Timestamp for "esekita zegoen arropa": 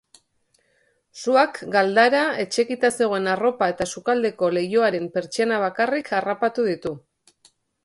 2.45-3.69